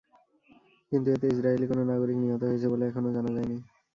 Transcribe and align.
কিন্তু 0.91 1.07
এতে 1.11 1.25
ইসরায়েলি 1.27 1.65
কোনো 1.67 1.83
নাগরিক 1.91 2.17
নিহত 2.19 2.41
হয়েছে 2.43 2.67
বলে 2.69 2.83
এখনো 2.87 3.09
জানা 3.15 3.31
যায়নি। 3.35 3.57